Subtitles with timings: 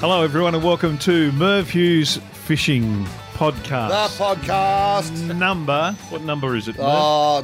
[0.00, 3.04] Hello, everyone, and welcome to Merv Hughes Fishing
[3.34, 4.16] Podcast.
[4.16, 5.36] The podcast.
[5.36, 5.92] number.
[6.08, 6.78] What number is it?
[6.78, 6.86] Merv?
[6.86, 7.42] Uh,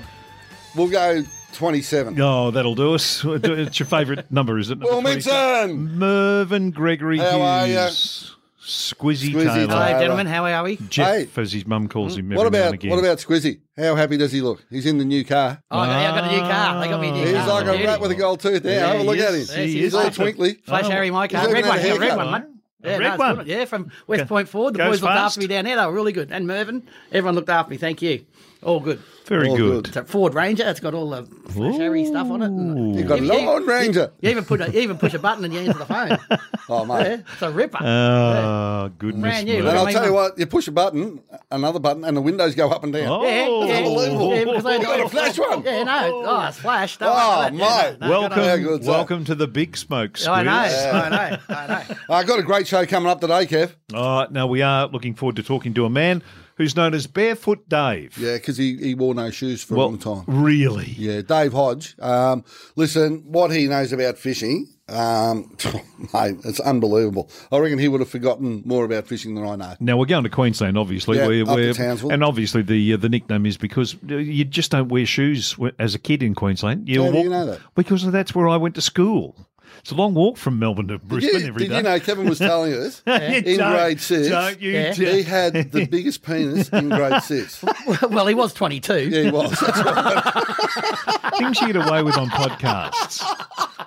[0.75, 2.19] we'll go 27.
[2.19, 3.23] Oh, that'll do us.
[3.27, 4.79] It's your favourite number, is it?
[4.79, 5.23] Number Wilmington.
[5.23, 5.99] 27?
[5.99, 7.67] Mervyn Gregory How?
[7.67, 8.36] Hughes.
[8.67, 9.67] Squizzy, Squizzy Taylor.
[9.69, 9.85] Taylor.
[9.87, 10.27] Hello, gentlemen.
[10.27, 10.77] How are we?
[10.89, 11.41] Jeff, Hey.
[11.41, 12.21] as his mum calls hmm?
[12.21, 12.91] him every What about again.
[12.91, 13.61] what about Squizzy?
[13.77, 14.65] How happy does he look?
[14.71, 15.63] He's in the new car.
[15.71, 16.51] Oh, I got, yeah, I got a new ah.
[16.51, 16.81] car.
[16.81, 17.49] They got me a new He's car.
[17.49, 17.85] like a Beauty.
[17.87, 18.63] rat with a gold tooth.
[18.65, 19.39] There, Yeah, have a look he at him.
[19.41, 19.95] Yes, he He's is.
[19.95, 20.55] all twinkly.
[20.65, 20.91] Flash Oh.
[20.91, 21.51] Harry, my car.
[21.53, 21.79] Red one.
[21.85, 22.43] Yeah, red one, mate.
[22.85, 23.37] Yeah, red no, one?
[23.37, 23.47] good.
[23.47, 24.75] Yeah, from West Point Forward.
[24.75, 25.37] The goes boys looked fast.
[25.37, 25.77] after me down there.
[25.77, 26.31] They were really good.
[26.33, 27.77] And Mervyn, everyone looked after me.
[27.77, 28.25] Thank you.
[28.63, 29.01] All good.
[29.27, 29.85] Very All good.
[29.85, 29.87] good.
[29.89, 30.65] It's a Ford Ranger.
[30.69, 32.99] It's got all the Flash Harry stuff on it.
[32.99, 34.13] You've got a You- you- long ranger.
[34.21, 36.19] You even put a, you even push a button and you answer the phone.
[36.69, 37.21] Oh, yeah, mate.
[37.33, 37.79] it's a ripper.
[37.81, 39.53] Oh, goodness Brand new.
[39.53, 39.59] me.
[39.61, 41.21] And I'll at tell you what, you push a button,
[41.53, 43.07] another button, and the windows go up and down.
[43.07, 43.23] Oh.
[43.23, 44.35] yeah, yeah, Unbelievable.
[44.35, 45.63] yeah, because they You got a flash one.
[45.63, 46.23] Yeah, no.
[46.27, 46.97] Oh, it's flash.
[46.97, 47.53] Don't Oh, worry about that.
[47.53, 47.61] mate.
[47.61, 50.27] Yeah, no, no, Welcome, How good's welcome to the big smoke Squiz.
[50.29, 51.97] I know, I know, I know.
[52.17, 53.73] I got a great show coming up today, Kev.
[53.95, 56.21] Uh, now we are looking forward to talking to a man
[56.57, 58.17] who's known as Barefoot Dave.
[58.19, 60.25] Yeah, because he, he wore no shoes for a long time.
[60.27, 60.95] really?
[60.99, 61.95] Yeah, Dave Hodge.
[61.99, 62.45] Um,
[62.77, 65.57] listen, what he knows about fishing, um,
[66.15, 67.31] mate, it's unbelievable.
[67.53, 69.75] I reckon he would have forgotten more about fishing than I know.
[69.81, 71.19] Now we're going to Queensland, obviously.
[71.19, 72.11] Yeah, we're, up we're- Townsville.
[72.13, 75.99] and obviously the uh, the nickname is because you just don't wear shoes as a
[75.99, 76.89] kid in Queensland.
[76.89, 77.61] How do you know that?
[77.75, 79.47] Because that's where I went to school.
[79.87, 81.77] It's a long walk from Melbourne to Brisbane you, every did day.
[81.77, 84.73] you know Kevin was telling us in Don't- grade six, Don't you?
[84.73, 84.93] Yeah.
[84.95, 87.65] he had the biggest penis in grade six.
[88.11, 89.09] well, he was 22.
[89.09, 89.51] Yeah, he was.
[89.53, 91.35] That's right.
[91.39, 93.23] Things you get away with on podcasts.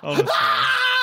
[0.02, 0.32] Honestly.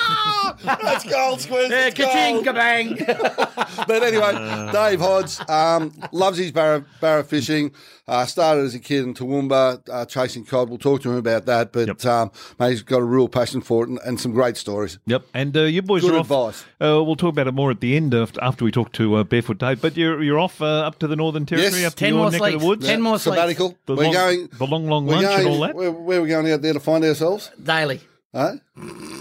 [0.63, 1.69] That's gold, Squiz.
[1.69, 2.55] Yeah, it's ka-ching, gold.
[2.55, 3.47] kabang.
[3.87, 7.71] But anyway, Dave Hodge um, loves his barra, barra fishing.
[8.07, 10.69] Uh, started as a kid in Toowoomba uh, chasing cod.
[10.69, 11.71] We'll talk to him about that.
[11.73, 12.05] But Yep.
[12.05, 14.97] um, mate, he's got a real passion for it and, and some great stories.
[15.05, 16.25] Yep, and uh, you boys Good are off.
[16.25, 16.63] advice.
[16.81, 19.23] Uh, we'll talk about it more at the end after, after we talk to uh,
[19.25, 19.81] Barefoot Dave.
[19.81, 21.87] But you're you're off uh, up to the Northern Territory, Yes.
[21.87, 22.55] up to Ten your more neck sleeps.
[22.55, 22.85] of the woods.
[22.87, 23.35] Ten more sleeps.
[23.37, 23.77] Sabbatical.
[23.85, 24.49] The we're long, going.
[24.57, 25.39] the long, long We're lunch going.
[25.39, 25.75] and all that.
[25.75, 27.51] Where, where are we going out there to find ourselves?
[27.61, 27.99] Daly.
[28.33, 28.55] Huh?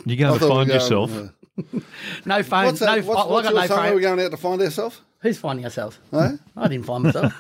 [0.05, 1.11] You're going I to find were yourself.
[1.11, 1.31] going,
[2.27, 2.65] No phone.
[2.67, 2.87] What's that?
[2.87, 3.77] no, what's well, what's I your got song?
[3.77, 5.01] no Where are we going out to find ourselves?
[5.21, 5.99] Who's finding yourself?
[6.11, 6.33] Huh?
[6.57, 7.33] I didn't find myself.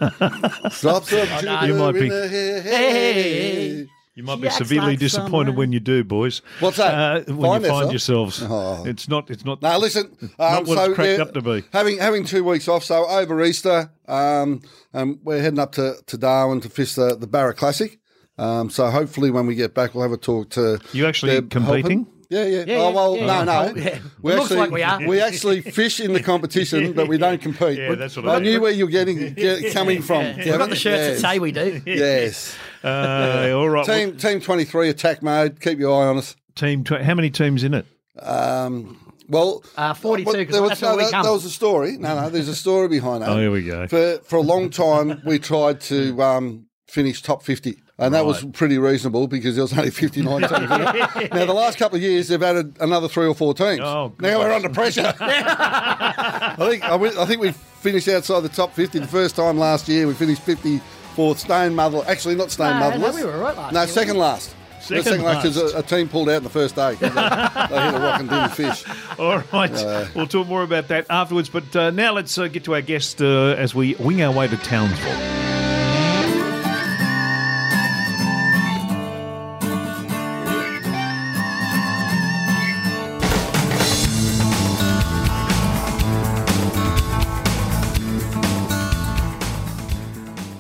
[0.80, 1.62] Drops of no.
[1.64, 2.10] You might be- in.
[2.10, 3.86] Hey.
[4.14, 5.56] You might She be severely like disappointed someone.
[5.56, 6.40] when you do, boys.
[6.60, 7.28] What's that?
[7.28, 8.42] Uh, when Find you find yourselves.
[8.42, 8.82] Oh.
[8.86, 9.30] It's not.
[9.30, 9.60] It's not.
[9.60, 11.64] Now listen, Not um, what so it's cracked yeah, up to be.
[11.70, 14.62] having having two weeks off, so over Easter, um,
[14.94, 17.98] um, we're heading up to, to Darwin to fish the, the Barra Classic.
[18.38, 20.78] Um, so hopefully when we get back, we'll have a talk to.
[20.92, 22.04] You actually Deb competing?
[22.04, 22.06] Halpin.
[22.28, 22.64] Yeah, yeah.
[22.66, 23.26] Yeah, oh well, yeah.
[23.26, 23.72] no, no.
[23.72, 23.98] Oh, yeah.
[24.20, 25.06] We Looks actually like we are.
[25.08, 27.78] we actually fish in the competition, but we don't compete.
[27.78, 28.42] Yeah, that's what I I mean.
[28.50, 30.36] knew where you're getting get, coming from.
[30.36, 31.22] We've got the shirts yes.
[31.22, 31.80] that say we do.
[31.86, 32.56] Yes.
[32.82, 33.86] Uh, all right.
[33.86, 35.60] well, Team Team twenty three attack mode.
[35.60, 36.34] Keep your eye on us.
[36.56, 36.82] team.
[36.82, 37.86] Tw- how many teams in it?
[38.20, 38.98] Um,
[39.28, 41.24] well, Uh, 42, well, 'cause there was, that's where no, we that, come.
[41.26, 41.96] that was a story.
[41.96, 43.28] No, no, there's a story behind that.
[43.30, 43.86] Oh, here we go.
[43.88, 48.44] For for a long time, we tried to um, finish top fifty, and that was
[48.52, 50.52] pretty reasonable because there was only fifty nine teams.
[50.70, 51.32] in it.
[51.34, 53.80] Now the last couple of years, they've added another three or four teams.
[53.80, 55.12] Oh, now we're under pressure.
[55.20, 59.88] I think I, I think we finished outside the top fifty the first time last
[59.88, 60.06] year.
[60.06, 60.78] We finished fifty
[61.14, 61.38] fourth.
[61.40, 62.98] Stone Mother, actually not Stone No, Mother.
[62.98, 64.54] no, we were right last No, year, second last.
[64.80, 66.94] Second Second last because a, a team pulled out in the first day.
[67.00, 68.84] They, they hit a rock and didn't fish.
[69.18, 70.08] All right.
[70.14, 71.48] we'll talk more about that afterwards.
[71.48, 74.46] But uh, now let's uh, get to our guest uh, as we wing our way
[74.46, 75.45] to Townsville.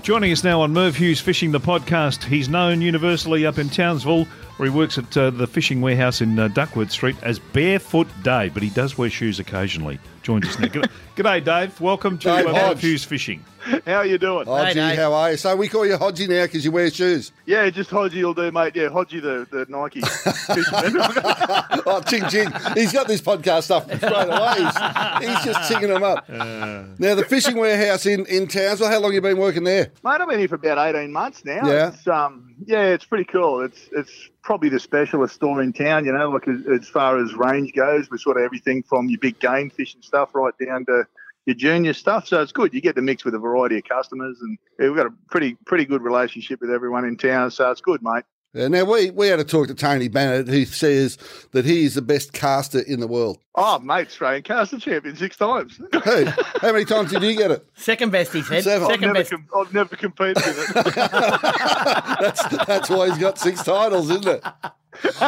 [0.06, 4.24] Joining us now on Merv Hughes Fishing the Podcast, he's known universally up in Townsville,
[4.56, 8.54] where he works at uh, the fishing warehouse in uh, Duckworth Street as Barefoot Dave,
[8.54, 9.98] but he does wear shoes occasionally.
[10.22, 10.68] Joins us now.
[11.16, 11.80] G'day, Dave.
[11.80, 13.44] Welcome to Dave uh, Merv Hughes Fishing.
[13.86, 14.46] How are you doing?
[14.46, 14.98] Hodgie, Dave.
[14.98, 15.36] how are you?
[15.36, 17.32] So we call you Hodgie now because you wear shoes.
[17.46, 18.76] Yeah, just Hodgie will do, mate.
[18.76, 20.02] Yeah, Hodgie the, the Nike.
[21.88, 22.50] Oh, ching ching.
[22.74, 24.54] He's got this podcast stuff straight away.
[24.56, 26.28] He's, he's just chinging them up.
[26.28, 29.92] now, the fishing warehouse in, in Townsville, how long you been working there?
[30.02, 31.60] mate, I've been here for about 18 months now.
[31.64, 31.88] Yeah.
[31.88, 33.60] It's, um, yeah, it's pretty cool.
[33.60, 37.34] It's it's probably the specialist store in town, you know, like as, as far as
[37.34, 41.04] range goes, with sort of everything from your big game fishing stuff right down to
[41.46, 42.28] your junior stuff.
[42.28, 42.74] So it's good.
[42.74, 45.84] You get to mix with a variety of customers, and we've got a pretty pretty
[45.86, 47.50] good relationship with everyone in town.
[47.50, 48.24] So it's good, mate.
[48.54, 51.18] Yeah, now, we, we had a talk to Tony Bennett, who says
[51.52, 53.36] that he is the best caster in the world.
[53.54, 55.76] Oh, mate, Australian caster champion six times.
[55.92, 56.24] Who?
[56.62, 57.68] How many times did you get it?
[57.74, 58.64] Second best, he said.
[58.64, 58.86] Seven.
[58.86, 59.30] I've Second best.
[59.30, 60.74] com- I've never competed in it.
[60.74, 64.42] That's, that's why he's got six titles, isn't it?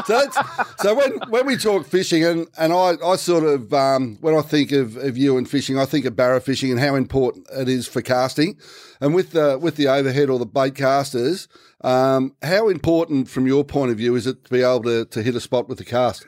[0.06, 0.23] So,
[0.79, 4.43] so when when we talk fishing, and, and I, I sort of um, when I
[4.43, 7.69] think of, of you and fishing, I think of barra fishing and how important it
[7.69, 8.59] is for casting,
[9.00, 11.49] and with the with the overhead or the bait casters,
[11.82, 15.23] um, how important from your point of view is it to be able to, to
[15.23, 16.26] hit a spot with the cast?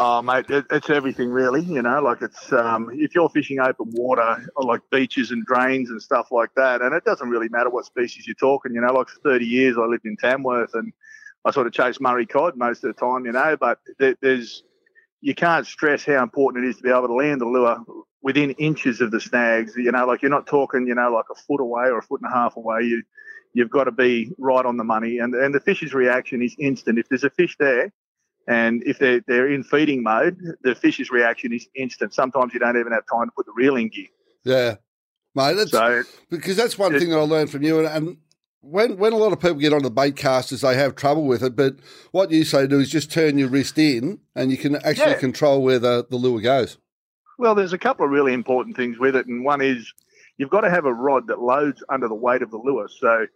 [0.00, 1.62] Oh, mate, it, it's everything really.
[1.62, 6.02] You know, like it's um, if you're fishing open water, like beaches and drains and
[6.02, 8.74] stuff like that, and it doesn't really matter what species you're talking.
[8.74, 10.92] You know, like for 30 years I lived in Tamworth and
[11.44, 13.26] I sort of chase Murray cod most of the time.
[13.26, 14.62] You know, but there, there's
[15.20, 17.78] you can't stress how important it is to be able to land the lure
[18.22, 19.74] within inches of the snags.
[19.76, 22.20] You know, like you're not talking, you know, like a foot away or a foot
[22.22, 22.82] and a half away.
[22.82, 23.02] You
[23.52, 26.98] you've got to be right on the money, and and the fish's reaction is instant.
[26.98, 27.92] If there's a fish there
[28.46, 32.12] and if they're, they're in feeding mode, the fish's reaction is instant.
[32.12, 34.08] Sometimes you don't even have time to put the reel in gear.
[34.44, 34.76] Yeah,
[35.34, 35.54] mate.
[35.54, 37.78] That's, so, because that's one it, thing that I learned from you.
[37.78, 38.16] And, and,
[38.64, 41.42] when when a lot of people get onto the bait casters, they have trouble with
[41.42, 41.54] it.
[41.54, 41.76] But
[42.12, 45.12] what you say to do is just turn your wrist in, and you can actually
[45.12, 45.18] yeah.
[45.18, 46.78] control where the, the lure goes.
[47.38, 49.92] Well, there's a couple of really important things with it, and one is
[50.38, 52.88] you've got to have a rod that loads under the weight of the lure.
[52.88, 53.26] So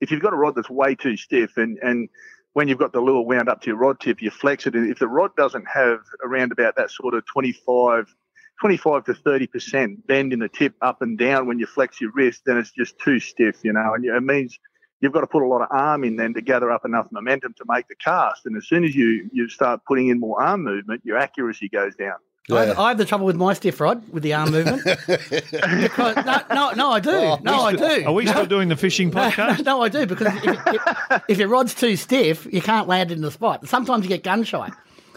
[0.00, 2.08] if you've got a rod that's way too stiff and and
[2.54, 4.74] when you've got the lure wound up to your rod tip, you flex it.
[4.74, 8.14] And if the rod doesn't have around about that sort of 25,
[8.60, 12.42] 25 to 30% bend in the tip up and down when you flex your wrist,
[12.44, 14.58] then it's just too stiff, you know, and it means
[15.02, 17.52] you've got to put a lot of arm in then to gather up enough momentum
[17.58, 18.46] to make the cast.
[18.46, 21.94] And as soon as you, you start putting in more arm movement, your accuracy goes
[21.96, 22.16] down.
[22.48, 22.56] Yeah.
[22.56, 24.82] I, have, I, have, the trouble with my stiff rod with the arm movement.
[25.06, 27.10] because, no, no, no, I do.
[27.10, 28.04] Oh, no, I do.
[28.04, 29.64] Are we still doing the fishing podcast?
[29.64, 33.12] No, no I do because if, if, if, your rod's too stiff, you can't land
[33.12, 33.68] it in the spot.
[33.68, 34.70] Sometimes you get gun shy.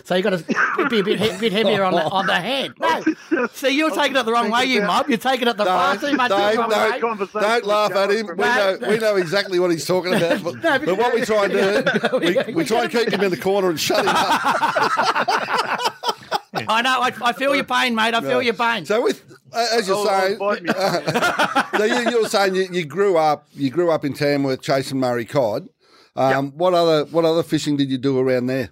[0.05, 2.73] So you've got to be a bit, bit heavier on the, on the head.
[3.31, 3.47] No.
[3.47, 5.09] See, you're taking it the wrong way, you mob.
[5.09, 7.41] You're taking it the far too much don't, wrong don't, way.
[7.41, 8.27] Don't laugh at him.
[8.27, 10.43] We know, we know exactly what he's talking about.
[10.43, 13.31] But, no, but what we try and do, we, we try and keep him in
[13.31, 14.15] the corner and shut him up.
[16.67, 17.01] I know.
[17.01, 18.13] I, I, feel your pain, mate.
[18.13, 18.85] I feel your pain.
[18.85, 19.23] So, with
[19.53, 24.13] as you're saying, so you, are saying you, you, grew up, you grew up in
[24.13, 25.67] Tamworth chasing Murray cod.
[26.15, 26.53] Um, yep.
[26.53, 28.69] What other what other fishing did you do around there?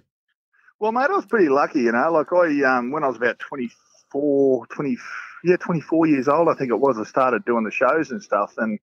[0.84, 1.80] Well, mate, I was pretty lucky.
[1.80, 4.98] You know, like I um, when I was about 24, 20,
[5.44, 6.98] yeah, 24 years old, I think it was.
[6.98, 8.78] I started doing the shows and stuff, and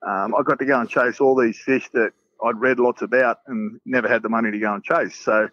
[0.00, 2.12] um, I got to go and chase all these fish that
[2.42, 5.14] I'd read lots about and never had the money to go and chase.
[5.14, 5.46] So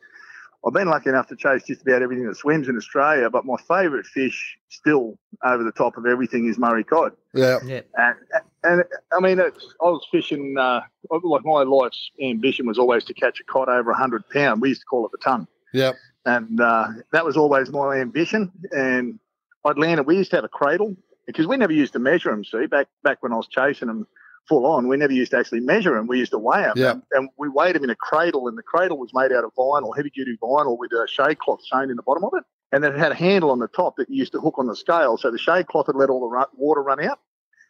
[0.66, 3.58] I've been lucky enough to chase just about everything that swims in Australia, but my
[3.68, 7.12] favourite fish still over the top of everything is Murray cod.
[7.34, 7.60] Yeah.
[7.66, 7.82] yeah.
[7.98, 8.16] And,
[8.64, 9.50] and I mean, I
[9.82, 10.80] was fishing, uh,
[11.12, 14.62] like my life's ambition was always to catch a cod over 100 pound.
[14.62, 15.46] We used to call it the ton.
[15.74, 15.94] Yeah.
[16.26, 18.52] And uh, that was always my ambition.
[18.72, 19.20] And
[19.66, 20.06] I'd land it.
[20.06, 20.96] We used to have a cradle
[21.26, 24.08] because we never used to measure them, see, back, back when I was chasing them
[24.48, 24.88] full on.
[24.88, 26.08] We never used to actually measure them.
[26.08, 26.74] We used to weigh them.
[26.92, 29.54] And, and, we weighed them in a cradle, and the cradle was made out of
[29.54, 32.44] vinyl, heavy duty vinyl with a shade cloth sewn in the bottom of it.
[32.72, 34.68] And then it had a handle on the top that you used to hook on
[34.68, 35.18] the scale.
[35.18, 37.20] So the shade cloth would let all the water run out.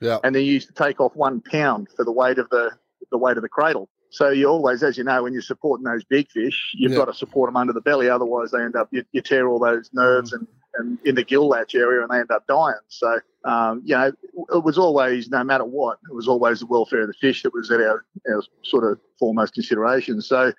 [0.01, 0.19] Yeah.
[0.23, 2.71] And then you used to take off one pound for the weight of the
[3.11, 3.89] the weight of the cradle.
[4.11, 6.97] So you always, as you know, when you're supporting those big fish, you've yeah.
[6.97, 8.09] got to support them under the belly.
[8.09, 11.47] Otherwise, they end up you, you tear all those nerves and, and in the gill
[11.47, 12.73] latch area, and they end up dying.
[12.87, 14.11] So um, you know,
[14.53, 17.53] it was always, no matter what, it was always the welfare of the fish that
[17.53, 20.21] was at our, our sort of foremost consideration.
[20.21, 20.53] So.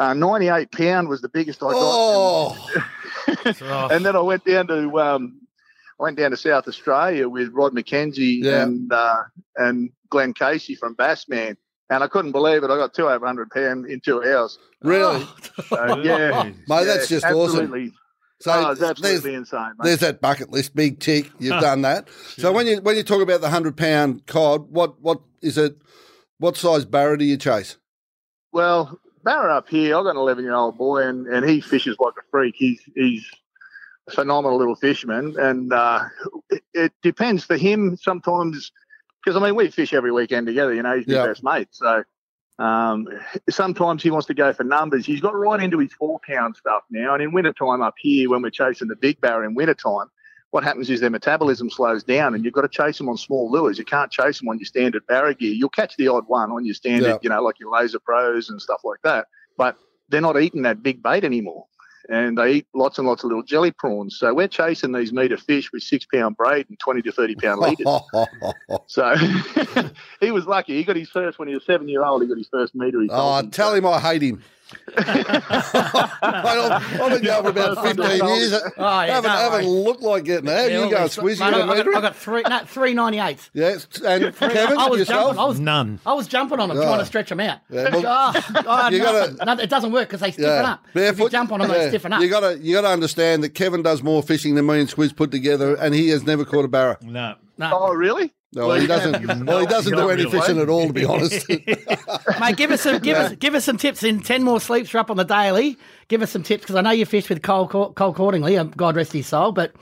[0.00, 1.74] Uh, 98 pound was the biggest I got.
[1.74, 2.70] Oh.
[3.26, 5.40] and, and then I went down to um,
[5.98, 8.62] I went down to South Australia with Rod McKenzie yeah.
[8.62, 9.22] and uh,
[9.56, 11.56] and Glenn Casey from Bassman
[11.90, 12.70] and I couldn't believe it.
[12.70, 14.58] I got two over 100 pound in two hours.
[14.82, 15.26] Really?
[15.68, 16.42] So, yeah.
[16.42, 17.84] Mate, yeah, that's just absolutely.
[17.84, 17.94] awesome.
[18.40, 19.72] So oh, it's absolutely insane.
[19.78, 19.84] Mate.
[19.84, 21.30] There's that bucket list, big tick.
[21.40, 22.08] You've done that.
[22.36, 25.76] So when you when you talk about the hundred pound cod, what what is it?
[26.38, 27.78] What size barra do you chase?
[28.52, 31.96] Well, barra up here, I've got an eleven year old boy, and, and he fishes
[31.98, 32.54] like a freak.
[32.56, 33.28] He's he's
[34.06, 36.04] a phenomenal little fisherman, and uh,
[36.48, 37.96] it, it depends for him.
[37.96, 38.70] Sometimes
[39.24, 40.74] because I mean we fish every weekend together.
[40.74, 41.26] You know, he's my yep.
[41.26, 41.68] best mate.
[41.72, 42.04] So
[42.58, 43.06] um,
[43.48, 45.06] sometimes he wants to go for numbers.
[45.06, 47.14] He's got right into his four pound stuff now.
[47.14, 50.06] And in wintertime up here, when we're chasing the big barra in wintertime,
[50.50, 53.50] what happens is their metabolism slows down and you've got to chase them on small
[53.50, 53.78] lures.
[53.78, 55.52] You can't chase them on your standard barra gear.
[55.52, 57.20] You'll catch the odd one on your standard, yep.
[57.22, 59.26] you know, like your laser pros and stuff like that.
[59.56, 59.76] But
[60.08, 61.66] they're not eating that big bait anymore
[62.08, 64.18] and they eat lots and lots of little jelly prawns.
[64.18, 67.60] So we're chasing these meter fish with six pound braid and 20 to 30 pound
[67.60, 67.86] leaders.
[68.86, 69.14] so
[70.20, 70.76] he was lucky.
[70.76, 72.22] He got his first when he was seven year old.
[72.22, 73.04] He got his first meter.
[73.10, 74.42] oh, tell him I hate him.
[74.96, 78.52] I I've, I've been going for about 15 years.
[78.54, 80.70] Oh, yeah, haven't, haven't looked like getting that.
[80.70, 81.94] Yeah, you go these- Squiz, you Mate, got a I, I, got.
[81.96, 83.50] I got three, no, three ninety eight.
[83.54, 85.26] Yes, and Kevin, I was yourself?
[85.36, 85.40] jumping.
[85.40, 86.00] I was None.
[86.06, 86.82] I was jumping on them, Oh.
[86.82, 87.58] trying to stretch them out.
[87.70, 90.72] Yeah, well, Oh, I had you gotta- No, it doesn't work because they stiffen yeah.
[90.72, 90.86] up.
[90.94, 91.78] If you jump on them, yeah.
[91.78, 92.20] they stiffen up.
[92.22, 94.88] You got to you got to understand that Kevin does more fishing than me and
[94.88, 96.98] Squiz put together, and he has never caught a barra.
[97.02, 97.34] No.
[97.56, 97.70] no.
[97.72, 98.32] Oh, really?
[98.54, 99.44] No, he doesn't.
[99.46, 100.38] Well, he doesn't do any really.
[100.40, 101.46] fishing at all, to be honest.
[102.40, 104.02] Mate, give us some, give us, give us some tips.
[104.02, 105.76] In ten more sleeps are up on the Daly.
[106.08, 108.58] Give us some tips because I know you fished with Col, Col Cordingley.
[108.58, 109.52] um, God rest his soul.
[109.52, 109.72] But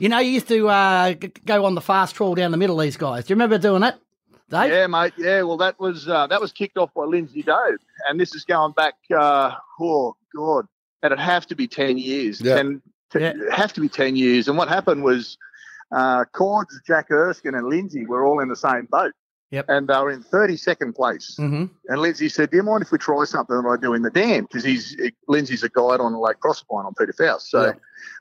[0.00, 2.76] you know, you used to uh, go on the fast trawl down the middle.
[2.76, 3.24] These guys.
[3.26, 4.00] Do you remember doing that,
[4.50, 4.70] Dave?
[4.72, 5.12] Yeah, mate.
[5.16, 7.76] Yeah, well, that was uh, that was kicked off by Lindsay Dove,
[8.08, 8.94] and this is going back.
[9.16, 10.66] Uh, oh God,
[11.04, 12.40] And it'd have to be ten years.
[12.40, 12.56] Yeah.
[12.56, 12.82] Ten,
[13.12, 13.32] t- Yeah.
[13.52, 14.48] have to be ten years.
[14.48, 15.38] And what happened was,
[15.92, 19.12] uh, Cords, Jack Erskine, and Lindsay were all in the same boat.
[19.50, 19.64] Yep.
[19.68, 21.36] And they were in 32nd place.
[21.40, 21.64] Mm-hmm.
[21.86, 24.10] And Lindsay said, "Do you mind if we try something that I do in the
[24.10, 24.94] dam?" Because he's
[25.26, 27.48] Lindsay's a guide on the Lake Proserpine on Peter Faust.
[27.50, 27.72] So Yeah.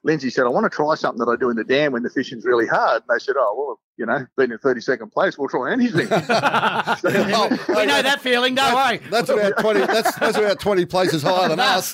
[0.06, 2.10] Lindsay said, "I want to try something that I do in the dam when the
[2.10, 5.50] fishing's really hard." And they said, "Oh well, you know, being in 32nd place, we'll
[5.50, 6.08] try anything."
[7.28, 8.56] Well, we know that feeling.
[8.56, 9.00] Don't worry.
[9.12, 9.82] That's about twenty.
[9.82, 11.92] That's that's about twenty places higher than us.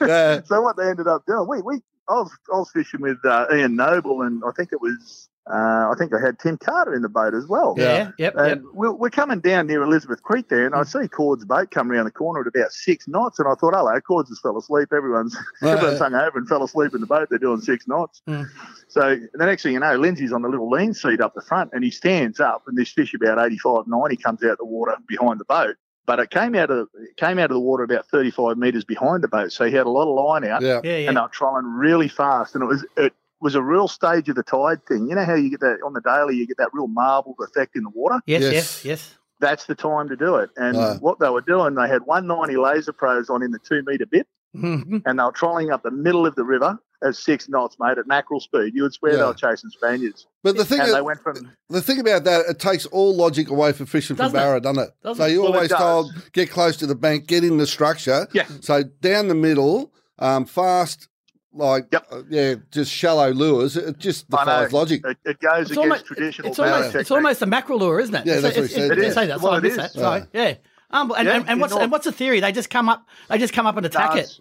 [0.00, 3.18] Yeah, so what they ended up doing, we we I was I was fishing with
[3.24, 6.94] uh, Ian Noble, and I think it was uh, I think I had Tim Carter
[6.94, 7.74] in the boat as well.
[7.78, 7.84] Yeah.
[7.84, 8.10] Yeah.
[8.18, 8.34] Yep.
[8.36, 8.62] And Yep.
[8.74, 12.04] we're, we're coming down near Elizabeth Creek there, and I see Cord's boat come around
[12.04, 14.92] the corner at about six knots, and I thought, hello, Cord's just fell asleep.
[14.94, 17.28] Everyone's everyone's hung over and fell asleep in the boat.
[17.30, 18.20] They're doing six knots.
[18.28, 18.46] Mm.
[18.88, 21.70] So the next thing you know, Lindsay's on the little lean seat up the front,
[21.72, 25.40] and he stands up, and this fish about 85, 90 comes out the water behind
[25.40, 25.76] the boat.
[26.08, 29.22] But it came out of it came out of the water about 35 metres behind
[29.22, 30.96] the boat, so he had a lot of line out yeah, Yeah.
[30.96, 31.08] Yeah.
[31.08, 32.54] and they were trolling really fast.
[32.54, 33.12] And it was it
[33.42, 35.08] was a real stage of the tide thing.
[35.08, 37.76] You know how you get that on the Daly, you get that real marbled effect
[37.76, 38.20] in the water.
[38.26, 38.42] Yes.
[38.42, 38.52] Yes.
[38.54, 38.84] Yes.
[38.84, 39.14] Yes.
[39.40, 40.48] That's the time to do it.
[40.56, 41.00] And Right.
[41.00, 44.26] what they were doing, they had 190 laser pros on in the two meter bit,
[44.54, 48.06] and they were trolling up the middle of the river at six knots, mate, at
[48.06, 48.72] mackerel speed.
[48.74, 49.18] You would swear Yeah.
[49.18, 50.26] they were chasing Spaniards.
[50.42, 53.14] but the thing and is, they went from the thing about that, it takes all
[53.14, 54.90] logic away from fishing from barra, doesn't it?
[55.02, 58.26] Doesn't so you Well, always told get close to the bank, get in the structure.
[58.32, 58.46] Yeah.
[58.60, 61.08] So down the middle, um, fast,
[61.52, 62.06] like Yep.
[62.10, 63.76] uh, yeah, just shallow lures.
[63.76, 64.60] It just I know.
[64.60, 65.02] defies logic.
[65.04, 68.00] it, it goes It's against almost, traditional it's, almost, barra it's almost a mackerel lure,
[68.00, 68.26] isn't it?
[68.26, 69.22] Yeah, It's- that's what it's- he said, it's- yeah.
[69.22, 69.40] Say that.
[69.40, 69.92] Well, Sorry, I it missed is.
[69.94, 70.00] that.
[70.00, 70.22] Sorry.
[70.32, 70.54] Yeah.
[70.90, 72.40] Um, and, Yeah, and, and what's you're and what's the theory?
[72.40, 73.06] They just come up.
[73.28, 74.40] They just come up and attack No, it.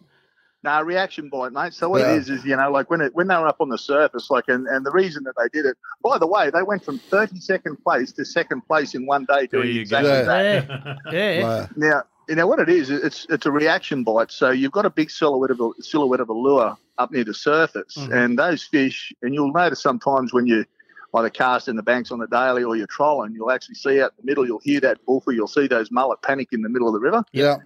[0.67, 1.73] It's- No, reaction bite, mate.
[1.73, 2.13] So what Yeah.
[2.13, 4.29] it is is, you know, like when it when they were up on the surface,
[4.29, 5.77] like, and, and the reason that they did it.
[6.03, 9.47] By the way, they went from thirty second place to second place in one day
[9.49, 10.25] There doing exactly go.
[10.25, 10.43] that.
[10.65, 10.95] Yeah.
[11.11, 11.43] Yeah.
[11.43, 11.69] Wow.
[11.75, 12.89] Now, you know what it is?
[12.89, 14.31] It's it's a reaction bite.
[14.31, 17.33] So you've got a big silhouette of a silhouette of a lure up near the
[17.33, 18.11] surface, Mhm.
[18.13, 20.65] and those fish, and you'll notice sometimes when you
[21.13, 24.11] either cast in the banks on the Daly or you're trolling, you'll actually see out
[24.11, 26.87] in the middle, you'll hear that bullfrog, you'll see those mullet panic in the middle
[26.87, 27.23] of the river.
[27.31, 27.57] Yeah.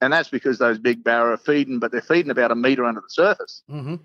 [0.00, 3.00] And that's because those big barra are feeding, but they're feeding about a metre under
[3.00, 3.62] the surface.
[3.70, 3.96] Mm-hmm.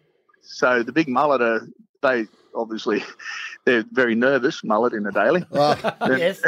[0.42, 1.68] So the big mullet are,
[2.02, 3.04] they obviously,
[3.66, 5.46] they're very nervous, mullet in the Daly.
[5.52, 5.76] Oh,
[6.18, 6.42] Yes.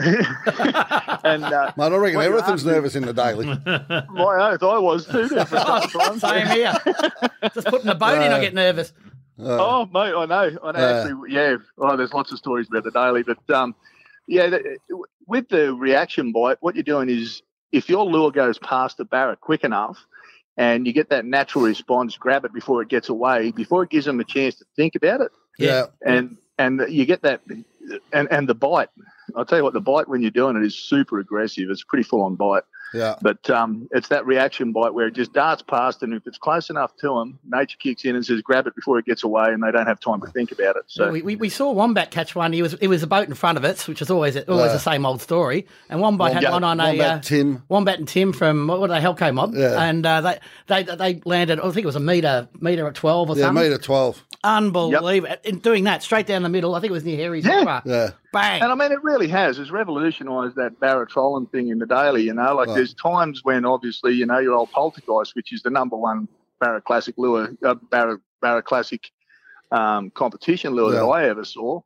[1.24, 3.46] and uh, mate, I reckon everything's asked nervous in the Daly.
[3.46, 6.20] my oath, I was too there for some time.
[6.20, 6.74] Same here.
[7.54, 8.94] Just putting the boat in, I get nervous.
[9.38, 10.58] Oh, Oh, mate, I know.
[10.64, 10.80] I know.
[10.80, 11.02] Yeah.
[11.02, 11.56] Actually, yeah.
[11.78, 13.75] Oh, there's lots of stories about the Daly, but um,
[14.28, 14.78] yeah, the,
[15.28, 17.42] with the reaction bite, what you're doing is
[17.75, 19.98] if your lure goes past the barra quick enough,
[20.58, 24.05] and you get that natural response, grab it before it gets away, before it gives
[24.05, 25.88] them a chance to think about it, yeah.
[26.05, 27.41] and and you get that,
[28.13, 28.89] and and the bite.
[29.36, 31.70] I'll tell you what, the bite when you're doing it is super aggressive.
[31.70, 32.63] It's a pretty full on bite.
[32.96, 33.16] Yeah.
[33.22, 36.70] But um, it's that reaction bite where it just darts past, and if it's close
[36.70, 39.62] enough to them, nature kicks in and says, "Grab it before it gets away," and
[39.62, 40.84] they don't have time to think about it.
[40.88, 42.54] So we, we, we saw Wombat catch one.
[42.54, 44.74] He was it was a boat in front of it, which is always always Yeah.
[44.74, 45.68] the same old story.
[45.90, 47.64] And Wombat had one on a Wombat uh, Tim.
[47.70, 49.82] Wombat and Tim from what were they Halco mob, Yeah.
[49.82, 51.60] and uh, they they they landed.
[51.60, 53.64] I think it was a meter meter at twelve or Yeah, something.
[53.64, 54.24] meter twelve.
[54.44, 55.36] Unbelievable!
[55.44, 57.46] In doing that straight down the middle, I think it was near Harry's.
[57.46, 57.64] Yeah.
[57.64, 57.82] Bar.
[57.86, 58.12] Yeah.
[58.36, 58.62] Bang!
[58.62, 59.60] And I mean, it really has.
[59.60, 62.24] It's revolutionised that barra trolling thing in the Daly.
[62.24, 62.75] You know, like Right.
[62.75, 66.27] there's times when obviously, you know, your old poltergeist, which is the number one
[66.60, 67.75] barra classic lure, uh,
[68.42, 69.10] barra classic
[69.72, 71.80] um, competition lure that I ever saw,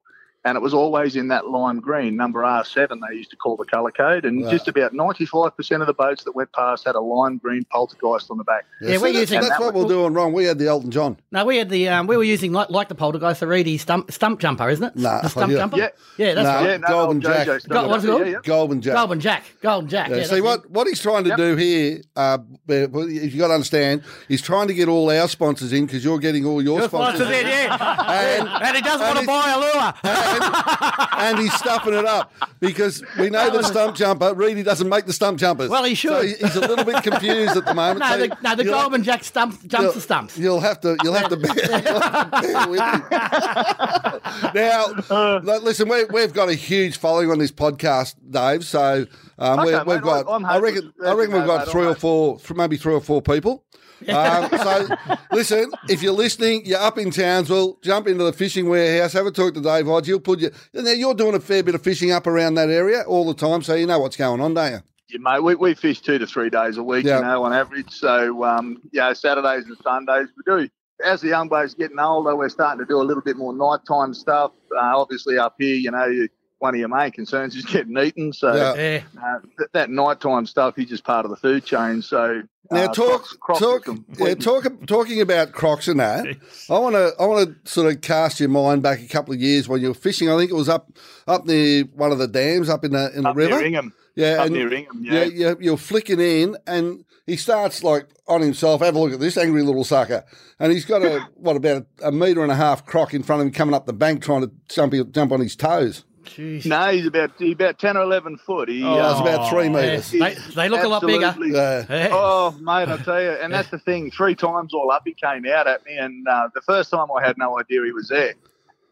[0.49, 2.99] and it was always in that lime green number R7.
[3.09, 4.51] They used to call the colour code, and Right.
[4.51, 8.37] just about 95% of the boats that went past had a lime green poltergeist on
[8.37, 8.65] the back.
[8.81, 10.33] Yeah, so we're that's, using- that's what we're doing wrong.
[10.33, 11.17] We had the Elton John.
[11.31, 14.11] No, we had the um, we were using like like the poltergeist, the Reedy stump
[14.11, 14.95] stump jumper, isn't it?
[14.95, 15.57] Nah, the stump yeah.
[15.59, 15.77] jumper.
[15.77, 15.89] Yeah.
[16.17, 16.55] yeah, that's Nah.
[16.55, 16.65] right.
[16.69, 17.47] Yeah, no, Golden old Jack.
[17.47, 18.21] JJ Go- what's it called?
[18.21, 18.37] Yeah, yeah.
[18.43, 18.95] Golden Jack.
[18.95, 20.09] Golden Jack, Golden Jack.
[20.09, 21.37] Yeah, Yeah, see what what he's trying to Yep.
[21.37, 22.01] do here.
[22.15, 22.37] Uh,
[22.67, 26.19] if you got to understand, he's trying to get all our sponsors in because you're
[26.19, 26.85] getting all your it.
[26.85, 27.21] sponsors.
[27.21, 28.39] Sponsors in, yeah.
[28.39, 30.38] And- and he doesn't want to buy a lure.
[30.41, 35.13] And he's stuffing it up because we know that stump jumper Reedy doesn't make the
[35.13, 35.69] stump jumpers.
[35.69, 36.11] Well, he should.
[36.11, 37.99] So he's a little bit confused at the moment.
[37.99, 40.37] No, so the, no, the Goldman Jack stump, jumps the stumps.
[40.37, 40.97] You'll have to.
[41.03, 44.59] You'll have to bear, have to bear with me.
[44.61, 45.39] now, uh.
[45.43, 48.65] look, listen, we, we've got a huge following on this podcast, Dave.
[48.65, 49.05] So
[49.39, 50.25] um, Okay, we, we've got.
[50.29, 50.93] I'm I reckon.
[51.05, 53.63] I reckon we've got Mate, three or four, th- maybe three or four people.
[54.07, 54.87] Um, so,
[55.33, 59.31] listen, if you're listening, you're up in Townsville, jump into the fishing warehouse, have a
[59.31, 60.05] talk to Dave Hodge.
[60.07, 60.51] He'll put you.
[60.73, 63.61] Now, you're doing a fair bit of fishing up around that area all the time,
[63.61, 64.79] so you know what's going on, don't you?
[65.09, 67.17] Yeah, mate, we, we fish two to three days a week, Yeah.
[67.17, 67.91] you know, on average.
[67.91, 70.69] So, um, yeah, Saturdays and Sundays we do.
[71.03, 74.13] As the young blokes getting older, we're starting to do a little bit more nighttime
[74.13, 74.51] stuff.
[74.73, 76.29] Uh, obviously, up here, you know, you,
[76.59, 78.31] one of your main concerns is getting eaten.
[78.33, 78.73] So, Yeah.
[78.75, 79.01] Yeah.
[79.21, 82.01] uh, th- that nighttime stuff is just part of the food chain.
[82.01, 83.95] So, Now uh, talk Crocs- Crocs talk are
[84.27, 86.25] yeah, talk talking about Crocs and that.
[86.69, 89.39] I want to I want to sort of cast your mind back a couple of
[89.41, 90.29] years when you were fishing.
[90.29, 90.91] I think it was up
[91.27, 93.63] up near one of the dams up in the in the up near river.
[93.63, 93.93] Ingham.
[94.15, 95.25] Yeah, Up and near Ingham, yeah, yeah.
[95.25, 98.81] you're, you're flicking in, and he starts like on himself.
[98.81, 100.25] Have a look at this angry little sucker,
[100.59, 103.41] and he's got a what about a, a metre and a half croc in front
[103.41, 106.03] of him coming up the bank trying to jump jump on his toes.
[106.25, 106.65] Jeez.
[106.65, 108.69] No, he's about he's about ten or eleven foot.
[108.69, 109.69] He, Oh, uh, it's about three Yeah.
[109.69, 110.11] metres.
[110.11, 111.35] They, they look a lot bigger.
[111.39, 111.85] Yeah.
[111.89, 112.09] Yeah.
[112.11, 114.11] Oh, mate, I tell you, and that's the thing.
[114.11, 117.25] Three times all up, he came out at me, and uh, the first time I
[117.25, 118.33] had no idea he was there,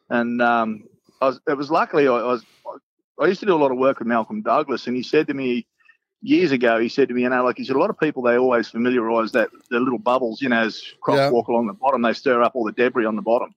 [0.10, 0.84] and um,
[1.22, 2.46] I was, it was luckily I, I was.
[3.20, 5.34] I used to do a lot of work with Malcolm Douglas, and he said to
[5.34, 5.66] me
[6.22, 8.22] years ago, he said to me, you know, like he said, a lot of people
[8.24, 11.30] they always familiarise that the little bubbles, you know, as crocs Yeah.
[11.32, 13.56] walk along the bottom, they stir up all the debris on the bottom.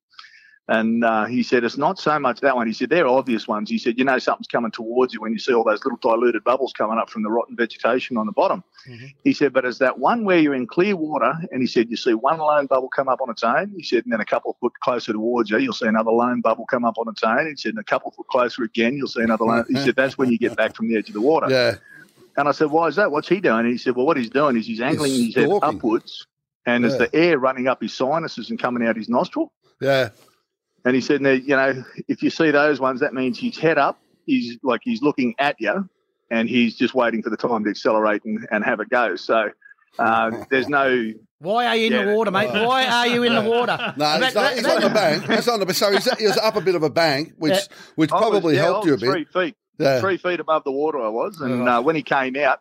[0.70, 2.68] And uh, he said, it's not so much that one.
[2.68, 3.68] He said, they're obvious ones.
[3.68, 6.44] He said, you know, something's coming towards you when you see all those little diluted
[6.44, 8.62] bubbles coming up from the rotten vegetation on the bottom.
[9.24, 11.96] He said, but it's that one where you're in clear water, and he said, you
[11.96, 13.72] see one lone bubble come up on its own.
[13.76, 16.66] He said, and then a couple foot closer towards you, you'll see another lone bubble
[16.66, 17.48] come up on its own.
[17.48, 19.64] He said, and a couple foot closer again, you'll see another lone.
[19.68, 21.50] He said, that's when you get back from the edge of the water.
[21.50, 21.74] Yeah,
[22.36, 23.10] And I said, why is that?
[23.10, 23.58] What's he doing?
[23.58, 26.26] And he said, well, what he's doing is he's angling his head upwards,
[26.64, 26.90] and Yeah.
[26.90, 29.52] there's the air running up his sinuses and coming out his nostril.
[29.80, 30.10] yeah,
[30.84, 33.78] And he said, now, you know, if you see those ones, that means he's head
[33.78, 33.98] up.
[34.26, 35.88] He's like he's looking at you,
[36.30, 39.16] and he's just waiting for the time to accelerate and, and have a go.
[39.16, 39.50] So
[39.98, 42.04] uh, there's no Why are you in Yeah.
[42.04, 42.50] the water, mate?
[42.50, 43.76] Why are you in the water?
[43.96, 45.24] No, That- he's, not, that- he's that- on the bank.
[45.26, 47.60] He's on the so he's, he was up a bit of a bank, which Yeah.
[47.96, 49.10] which I was- probably yeah, helped you a was bit.
[49.10, 51.78] Three feet, Yeah, three feet above the water I was, and Oh.
[51.78, 52.60] uh, when he came out,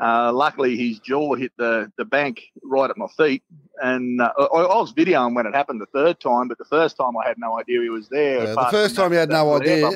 [0.00, 3.42] uh, luckily his jaw hit the, the bank right at my feet,
[3.80, 6.96] and uh, I, I was videoing when it happened the third time, but the first
[6.96, 8.44] time I had no idea he was there.
[8.44, 9.90] Yeah, the first from time you had no idea.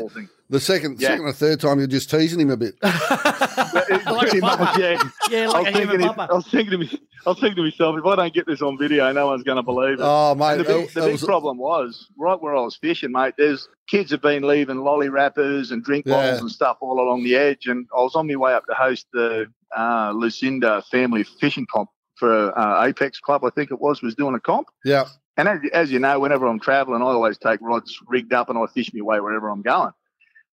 [0.49, 1.09] the second, Yeah.
[1.09, 2.75] second or third time you're just teasing him a bit.
[2.83, 5.03] Pretty much, yeah.
[5.31, 6.29] Yeah, I like was, a human thinking, papa.
[6.33, 8.63] I was thinking to me, I was thinking to myself, if I don't get this
[8.63, 10.01] on video, no one's going to believe it.
[10.03, 13.13] Oh mate, And the big, the big was- problem was right where I was fishing,
[13.13, 13.35] mate.
[13.37, 16.15] There's kids have been leaving lolly wrappers and drink Yeah.
[16.15, 18.75] bottles and stuff all along the edge, and I was on my way up to
[18.75, 24.03] host the uh, Lucinda family fishing comp for uh, Apex Club, I think it was,
[24.03, 24.69] was doing a comp.
[24.85, 25.05] yeah,
[25.37, 28.59] And as, as you know, whenever I'm travelling, I always take rods rigged up and
[28.59, 29.93] I fish my way wherever I'm going.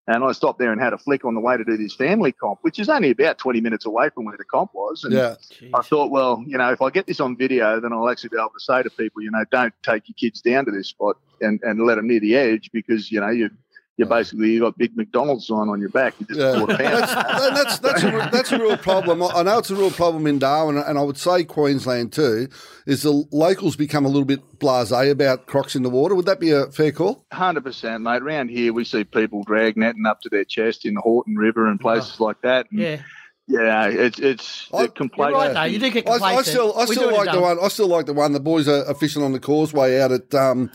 [0.05, 2.33] And I stopped there and had a flick on the way to do this family
[2.33, 5.05] comp, which is only about 20 minutes away from where the comp was.
[5.05, 5.35] And yeah,
[5.73, 8.37] I thought, well, you know, if I get this on video, then I'll actually be
[8.37, 11.15] able to say to people, you know, don't take your kids down to this spot
[11.39, 13.49] and, and let them near the edge because, you know, you
[13.97, 16.15] you basically you got big McDonald's sign on your back.
[16.19, 16.65] You just yeah.
[16.65, 19.21] That's, that's that's a, that's a real problem.
[19.21, 22.47] I I know it's a real problem in Darwin, and I would say Queensland too.
[22.87, 26.15] Is the locals become a little bit blasé about crocs in the water?
[26.15, 27.25] Would that be a fair call?
[27.31, 28.21] Hundred percent, mate.
[28.23, 31.67] Around here, we see people drag netting up to their chest in the Haughton River
[31.67, 32.65] and places like that.
[32.71, 33.01] And Yeah.
[33.47, 35.63] yeah, it's it's I- the right, though.
[35.63, 36.39] You do get I, complacent.
[36.39, 37.57] I still, I still like the one.
[37.61, 38.31] I still like the one.
[38.31, 40.71] The boys are, are fishing on the causeway out at um,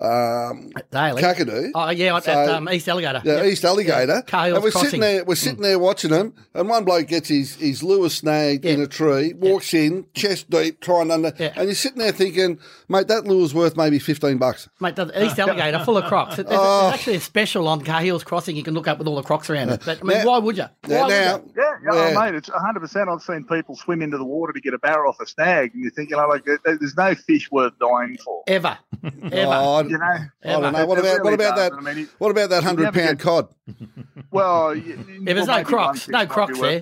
[0.00, 1.22] um, Daly.
[1.22, 1.70] Kakadu.
[1.74, 3.22] Oh, yeah, at So- um, East Alligator.
[3.24, 3.46] Yeah, Yep.
[3.46, 4.22] East Alligator.
[4.26, 4.86] Cahill's and we're Crossing.
[4.90, 8.64] sitting there, we're sitting there watching them, and one bloke gets his, his lure snagged
[8.64, 11.52] in a tree, walks in, chest deep, trying under, Yeah.
[11.56, 14.68] and you're sitting there thinking, mate, that lure's worth maybe fifteen bucks.
[14.80, 16.36] Mate, the East Alligator full of crocs.
[16.36, 16.82] There's, Oh.
[16.82, 19.48] there's actually a special on Cahill's Crossing you can look up with all the crocs
[19.50, 19.82] around it.
[19.84, 20.64] But, I mean, Now- why would you?
[20.86, 21.16] Why Now, would you?
[21.16, 22.14] Yeah, yeah, Yeah.
[22.16, 23.08] Oh, mate, it's 100%.
[23.08, 25.84] I've seen people swim into the water to get a barrel off a snag, and
[25.84, 28.42] you think, you know, like, there's no fish worth dying for.
[28.46, 28.76] Ever.
[29.32, 29.52] Ever.
[29.52, 30.04] Oh, I, You know?
[30.04, 30.86] I don't know.
[30.86, 31.70] What about what about does.
[31.70, 31.72] that?
[31.72, 33.48] I mean, What about that hundred pound cod?
[34.30, 36.80] well, If there's no Crocs, no Crocs there.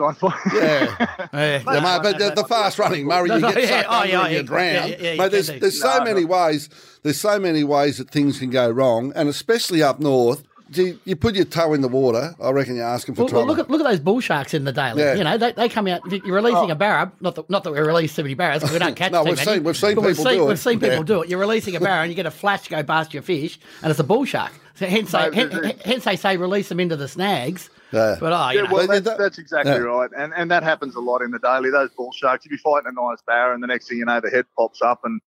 [0.52, 0.96] Yeah.
[1.32, 1.62] Yeah.
[2.02, 4.90] But the, fast running Murray, you get sucked oh, under and you drown.
[4.90, 6.68] mate, there's there's so many ways.
[7.02, 10.42] There's so many ways that things can go wrong, and especially up north,
[10.76, 12.34] you, you put your toe in the water.
[12.42, 13.48] I reckon you're asking for Well, well, trouble.
[13.54, 15.02] look at look at those bull sharks in the Daly.
[15.02, 15.14] Yeah.
[15.14, 16.00] You know, they, they come out.
[16.10, 16.72] You're releasing oh.
[16.72, 19.12] a barra, not that not that we release too many barras, 'cause we don't catch
[19.12, 19.52] No, too we've many.
[19.56, 20.48] seen- we've seen but we've seen, do it.
[20.48, 21.02] We've seen people Yeah.
[21.04, 21.28] do it.
[21.28, 24.00] You're releasing a barra and you get a flash go past your fish, and it's
[24.00, 24.52] a bull shark.
[24.76, 27.68] So hence, they, hence, hence they say release them into the snags.
[27.92, 28.16] Yeah.
[28.18, 29.78] But uh, you Yeah, know, well, that's, that's exactly yeah.
[29.78, 31.70] right, and and that happens a lot in the Daly.
[31.70, 34.20] Those bull sharks, if you're fighting a nice barra, and the next thing you know,
[34.20, 35.20] the head pops up, and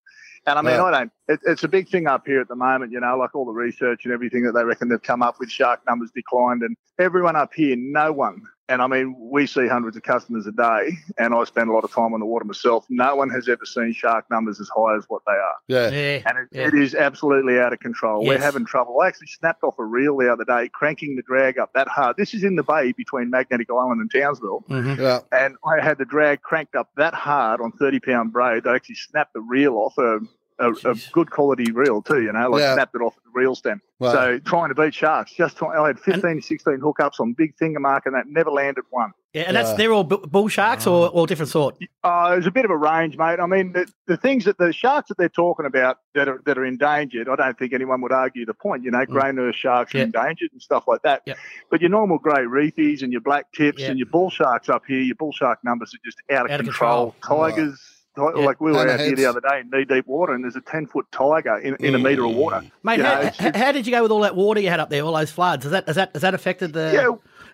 [0.46, 0.84] and I mean, Yeah.
[0.84, 1.12] I don't.
[1.28, 3.52] It, it's a big thing up here at the moment, you know, like all the
[3.52, 5.50] research and everything that they reckon they've come up with.
[5.50, 8.42] Shark numbers declined, and everyone up here, no one.
[8.68, 11.84] And I mean, we see hundreds of customers a day, and I spend a lot
[11.84, 12.84] of time on the water myself.
[12.88, 15.90] No one has ever seen shark numbers as high as what they are yeah.
[15.90, 16.66] yeah, and it, yeah.
[16.68, 18.24] it is absolutely out of control.
[18.24, 19.00] We're having trouble.
[19.00, 22.16] I actually snapped off a reel the other day, cranking the drag up that hard.
[22.16, 24.98] This is in the bay between Magnetic Island and Townsville, Mhm.
[24.98, 25.20] Yeah.
[25.32, 28.66] and I had the drag cranked up that hard on 30 pound braid.
[28.66, 30.20] I actually snapped the reel off a,
[30.58, 32.74] a, a good quality reel too, you know, like Yeah.
[32.74, 33.80] snapped it off the reel stem.
[33.98, 34.12] Wow.
[34.12, 35.78] So trying to beat sharks, just trying.
[35.78, 39.12] I had 15, 16 hookups on big finger mark, and that never landed one.
[39.32, 39.76] yeah, and that's Yeah.
[39.76, 41.76] they're all bull sharks or, or different sort.
[42.04, 43.38] Uh, there's a bit of a range, mate.
[43.40, 46.56] I mean, the, the things that the sharks that they're talking about that are that
[46.58, 48.82] are endangered, I don't think anyone would argue the point.
[48.84, 49.94] You know, grey nurse sharks Mm.
[49.94, 50.00] Yeah.
[50.00, 51.22] are endangered and stuff like that.
[51.26, 51.34] Yeah.
[51.70, 53.88] But your normal grey reefies and your black tips Yeah.
[53.90, 56.60] and your bull sharks up here, your bull shark numbers are just out of, Out
[56.60, 57.12] of control.
[57.20, 57.50] control.
[57.50, 57.95] Tigers.
[58.16, 58.46] Ti- Yeah.
[58.46, 60.60] Like we were out here the other day in knee deep water, and there's a
[60.60, 62.62] ten foot tiger in, in a metre of water.
[62.82, 64.90] Mate, how, know, how, how did you go with all that water you had up
[64.90, 65.64] there, all those floods?
[65.64, 66.90] Has that has that has that affected the?
[66.92, 67.10] Yeah,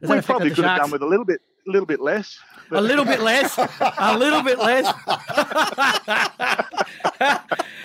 [0.09, 2.39] we probably could have done with a little bit, a little bit less.
[2.71, 4.87] a little bit less, a little bit less.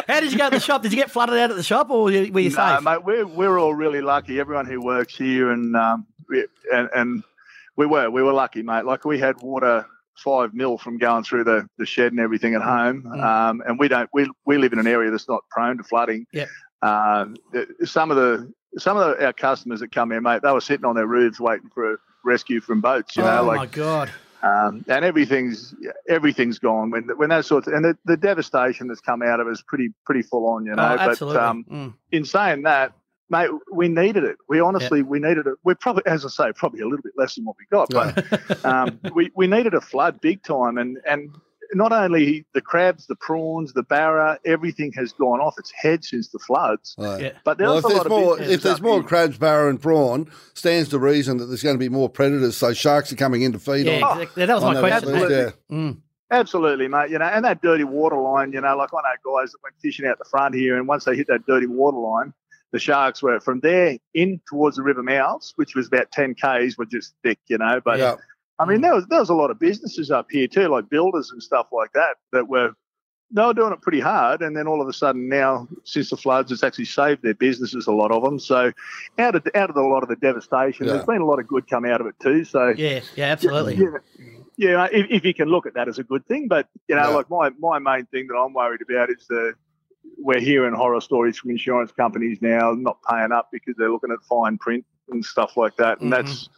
[0.08, 0.82] How did you go at the shop?
[0.82, 2.84] Did you get flooded out at the shop, or were you, were you no, safe?
[2.84, 4.40] mate, we're we're all really lucky.
[4.40, 6.08] Everyone who works here, and um,
[6.74, 7.24] and and
[7.76, 8.86] we were we were lucky, mate.
[8.86, 9.86] Like we had water
[10.24, 13.24] five mil from going through the, the shed and everything at home, Mm.
[13.24, 16.26] um, and we don't we we live in an area that's not prone to flooding.
[16.34, 16.50] Yep.
[16.82, 20.52] Um, the- some of the some of the, our customers that come here, mate, they
[20.52, 23.16] were sitting on their roofs waiting for a rescue from boats.
[23.16, 24.12] You know, oh like my god!
[24.44, 25.74] um, and everything's
[26.08, 29.48] everything's gone when when that sort of, and the, the devastation that's come out of
[29.48, 30.84] it is pretty pretty full on, you know.
[30.84, 31.38] oh, absolutely.
[31.40, 31.94] But um, Mm.
[32.12, 32.94] in saying that,
[33.30, 34.38] mate, we needed it.
[34.50, 35.56] We honestly we needed it.
[35.64, 38.66] We're probably, as I say, probably a little bit less than what we got, but
[38.66, 41.36] um, we we needed a flood big time, and and
[41.74, 46.30] not only the crabs, the prawns, the barra, everything has gone off its head since
[46.30, 46.96] the floods.
[46.98, 47.22] Right.
[47.24, 47.32] Yeah.
[47.44, 49.04] But there Well, if a there's lot of more, businesses if there's more here.
[49.04, 52.56] crabs, barra, and prawn, stands to reason that there's going to be more predators.
[52.56, 54.22] So sharks are coming in to feed Yeah, on.
[54.22, 54.46] exactly.
[54.46, 55.10] that was my question.
[55.10, 55.32] things, mate.
[55.70, 55.76] Yeah.
[55.78, 55.98] Mm.
[56.32, 57.10] Absolutely, mate.
[57.10, 59.76] You know, and that dirty water line, you know, like I know guys that went
[59.82, 62.34] fishing out the front here, and once they hit that dirty water line,
[62.72, 66.78] the sharks were from there in towards the river mouths, which was about 10 Ks,
[66.78, 67.82] were just thick, you know.
[67.84, 68.16] But yeah.
[68.60, 68.84] I mean, mm.
[68.84, 71.68] there was there was a lot of businesses up here too, like builders and stuff
[71.72, 72.74] like that, that were
[73.30, 76.18] they were doing it pretty hard, and then all of a sudden now, since the
[76.18, 78.40] floods, it's actually saved their businesses, a lot of them.
[78.40, 78.72] So,
[79.18, 80.94] out of out of a lot of the devastation, Yeah.
[80.94, 82.46] there's been a lot of good come out of it too.
[82.46, 83.76] So, Yeah, yeah, absolutely.
[83.76, 83.98] yeah,
[84.58, 84.88] yeah.
[84.92, 87.16] If, if you can look at that as a good thing, but you know, Yeah.
[87.16, 89.54] like my my main thing that I'm worried about is the
[90.18, 94.20] we're hearing horror stories from insurance companies now not paying up because they're looking at
[94.24, 96.16] fine print and stuff like that, and Mhm.
[96.26, 96.50] that's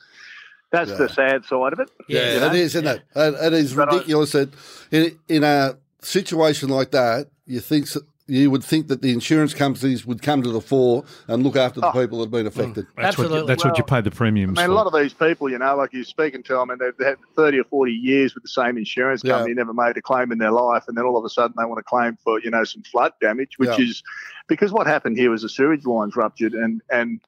[0.72, 0.98] that's Yeah.
[0.98, 1.90] the sad side of it.
[2.08, 2.48] Yeah, Yeah.
[2.48, 3.02] it is, isn't it?
[3.16, 4.50] It, it is But I- ridiculous that
[4.92, 7.98] in, in a situation like that, you think s-
[8.30, 11.82] you would think that the insurance companies would come to the fore and look after
[11.82, 11.92] the Oh.
[11.92, 12.86] people that have been affected.
[12.96, 13.48] That's what, Absolutely.
[13.48, 14.72] that's what you pay the premiums I mean, for.
[14.72, 17.18] a lot of these people, you know, like you're speaking to them, and they've had
[17.36, 19.34] 30 or 40 years with the same insurance Yeah.
[19.34, 21.66] company, never made a claim in their life, and then all of a sudden they
[21.66, 23.86] want to claim for, you know, some flood damage, which Yeah.
[23.86, 24.04] is
[24.48, 27.20] because what happened here was the sewage lines ruptured, and and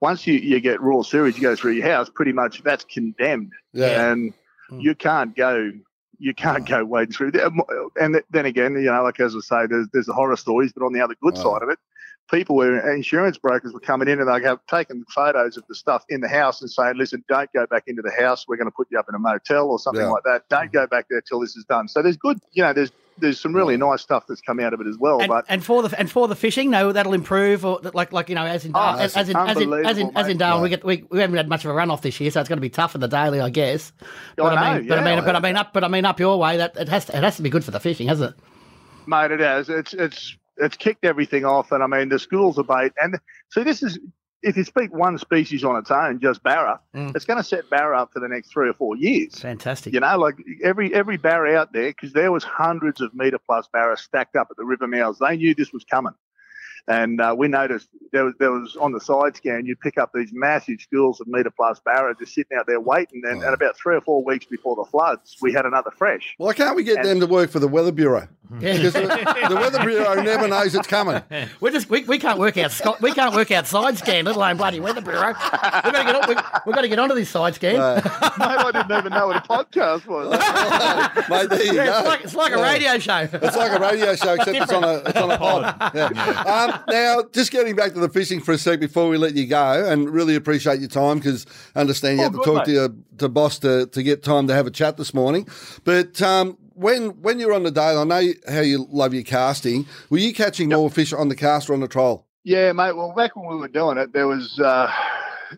[0.00, 3.52] once you, you get raw sewage, you go through your house, pretty much that's condemned,
[3.72, 4.10] Yeah.
[4.10, 4.32] and
[4.70, 4.82] Mm.
[4.82, 5.72] you can't go.
[6.18, 7.48] You can't go wading through there.
[8.00, 10.84] And then again, you know, like as I say, there's there's the horror stories, but
[10.84, 11.78] on the other good side of it,
[12.30, 16.04] people were insurance brokers were coming in and they have taken photos of the stuff
[16.08, 18.46] in the house and saying, "Listen, don't go back into the house.
[18.48, 20.10] We're going to put you up in a motel or something Yeah.
[20.10, 20.48] like that.
[20.48, 20.72] Don't mm.
[20.72, 23.54] go back there till this is done." So there's good, you know, there's there's some
[23.54, 25.20] really nice stuff that's come out of it as well.
[25.20, 27.64] And, but and for the and for the fishing, no, that'll improve.
[27.64, 30.16] Or like like you know, as in Oh, as, as in as in as in,
[30.16, 30.38] as in.
[30.38, 32.40] Darwin, we get we, we haven't had much of a run off this year, so
[32.40, 33.92] it's going to be tough for the Daly, I guess.
[34.00, 35.16] I But I, know, mean, but I yeah.
[35.16, 37.16] mean, but I mean, up, but I mean, up your way, that it has to,
[37.16, 38.40] it has to be good for the fishing, hasn't it?
[39.06, 39.68] mate, it has.
[39.68, 42.92] It's it's it's kicked everything off, and I mean the schools are bait.
[43.00, 43.98] And so this is
[44.42, 47.14] if you speak one species on its own, just barra, Mm.
[47.16, 49.34] it's going to set barra up for the next three or four years.
[49.40, 49.92] Fantastic.
[49.92, 53.68] You know, like every every barra out there, because there was hundreds of meter plus
[53.72, 55.18] barra stacked up at the river mouths.
[55.18, 56.14] They knew this was coming,
[56.88, 59.66] and uh, we noticed there was there was on the side scan.
[59.66, 63.22] You'd pick up these massive schools of meter plus barra just sitting out there waiting.
[63.24, 63.44] And, Wow.
[63.46, 66.34] and about three or four weeks before the floods, we had another fresh.
[66.38, 68.26] Why can't we get And- them to work for the Weather Bureau?
[68.58, 69.00] because the,
[69.50, 71.22] the Weather Bureau never knows it's coming.
[71.60, 73.02] We're just we, we can't work out Scott.
[73.02, 75.34] We can't work out side scan, let alone bloody weather bureau.
[75.34, 77.74] We've got to get on, we, we've got to get onto this side scan.
[78.02, 80.30] Mate, I didn't even know what a podcast was.
[81.28, 81.98] Mate, there you yeah, go.
[81.98, 83.28] it's like it's like a radio show.
[83.30, 85.92] It's like a radio show, except it's on a it's on a pod.
[85.94, 86.06] Yeah.
[86.72, 89.46] Um, now, just getting back to the fishing for a sec before we let you
[89.46, 92.64] go, and really appreciate your time because I understand you Oh, had to good, talk
[92.66, 92.88] to your
[93.18, 95.48] to boss to, to get time to have a chat this morning.
[95.84, 99.86] But um, when when you're on the day, I know how you love your casting.
[100.10, 102.26] Were you catching more fish on the cast or on the troll?
[102.44, 102.96] Yeah, mate.
[102.96, 104.90] Well, back when we were doing it, there was uh,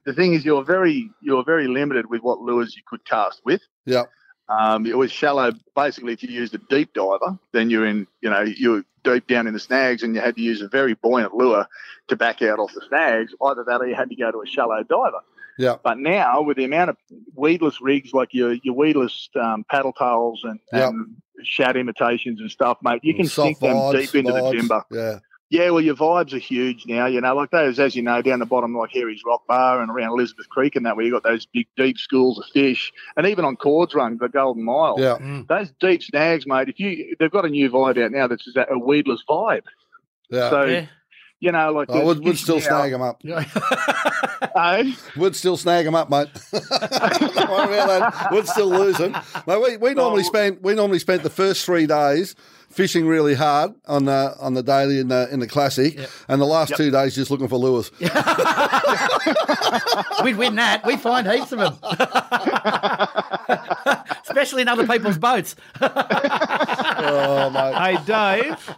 [0.04, 3.61] the thing is you're very you're very limited with what lures you could cast with.
[3.87, 4.04] Yeah.
[4.50, 5.52] Um, it was shallow.
[5.76, 9.46] Basically, if you used a deep diver, then you're in, you know, you're deep down
[9.46, 11.66] in the snags, and you had to use a very buoyant lure
[12.08, 13.32] to back out off the snags.
[13.40, 15.20] Either that, or you had to go to a shallow diver.
[15.56, 15.76] Yeah.
[15.82, 16.96] But now, with the amount of
[17.34, 20.88] weedless rigs like your your weedless um, paddle tails and, Yep.
[20.90, 24.84] and shad imitations and stuff, mate, you can Soft sink them deep into the timber.
[24.90, 25.18] Yeah.
[25.50, 27.06] Yeah, well, your vibes are huge now.
[27.06, 29.90] You know, like those, as you know, down the bottom, like Harry's Rock Bar and
[29.90, 33.26] around Elizabeth Creek and that, where you got those big, deep schools of fish, and
[33.26, 34.94] even on Cords Run, the Golden Mile.
[34.98, 35.42] Yeah.
[35.48, 36.68] Those deep snags, mate.
[36.68, 39.62] If you, they've got a new vibe out now that's a a weedless vibe.
[40.30, 40.50] Yeah.
[40.50, 40.86] So Yeah.
[41.40, 43.20] you know, like I would, would still now- snag them up.
[44.56, 44.92] Eh?
[45.16, 46.28] Would still snag them up, mate.
[46.52, 46.62] Don't
[47.50, 48.28] worry about that.
[48.32, 49.12] Would still lose them.
[49.46, 50.26] Mate, we, we normally Oh.
[50.26, 52.34] spent we normally spent the first three days
[52.70, 56.46] fishing really hard on the on the Daly in the in the classic, and the
[56.46, 57.90] last two days just looking for lures.
[60.24, 60.83] We'd win that.
[60.85, 61.76] We'd find heaps of them,
[64.31, 65.57] especially in other people's boats.
[67.03, 67.75] Oh, mate.
[67.75, 68.77] Hey, Dave,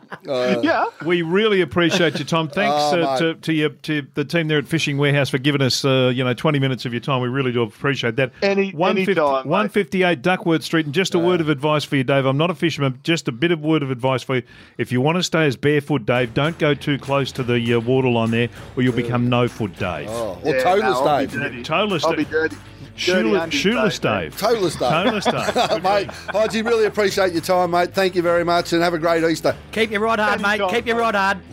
[0.63, 0.87] Yeah.
[1.05, 2.47] we really appreciate your time.
[2.49, 5.61] Thanks Oh, uh, to, to, your, to the team there at Fishing Warehouse for giving
[5.61, 7.21] us, uh, you know, 20 minutes of your time.
[7.21, 8.31] We really do appreciate that.
[8.43, 9.51] Any- 150 anytime, mate.
[9.51, 10.87] 158 Duckworth Street.
[10.87, 12.25] And just a word of advice for you, Dave.
[12.27, 14.43] I'm not a fisherman, just a bit of word of advice for you.
[14.79, 17.81] If you want to stay as barefoot, Dave, don't go too close to the uh,
[17.81, 20.09] waterline there or you'll become no foot Dave.
[20.11, 21.33] Oh, or Yeah, toeless no, I'll Dave.
[21.33, 21.63] dirty.
[21.65, 22.57] Toeless I'll be dirty.
[22.97, 24.31] Dirty Shoeless, undies, shoeless Dave.
[24.33, 24.41] Dave.
[24.41, 24.91] Toeless Dave.
[24.91, 25.25] Toeless
[25.71, 25.83] Dave.
[25.83, 27.93] mate, Hodgie, really appreciate your time, mate.
[27.95, 29.57] Thank you very much, and have a great Easter.
[29.73, 30.61] Keep your rod hard, mate.
[30.61, 31.43] Anytime, Keep your rod hard.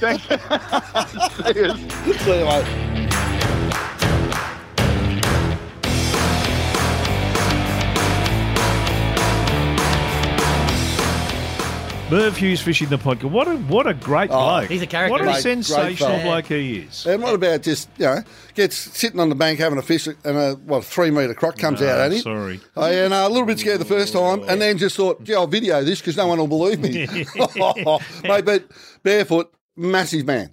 [0.00, 0.26] Thanks.
[1.52, 1.76] Cheers.
[2.22, 2.89] See you, mate.
[12.10, 13.30] Merv Hughes fishing the podcast.
[13.30, 14.68] What a what a great Oh, bloke.
[14.70, 15.12] he's a character.
[15.12, 16.22] What a Great- great sensational fella.
[16.22, 17.06] bloke he is.
[17.06, 18.22] And what about just you know
[18.54, 21.80] gets sitting on the bank having a fish and a what three metre croc comes
[21.80, 22.18] No, out at him.
[22.22, 22.60] sorry.
[22.76, 25.34] I, and uh, a little bit scared the first time, and then just thought, gee,
[25.36, 27.06] I'll video this because no one will believe me.
[28.24, 28.64] Mate, but
[29.04, 30.50] barefoot, massive man.